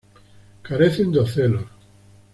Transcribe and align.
Carecen 0.63 1.11
de 1.11 1.19
ocelos. 1.19 1.65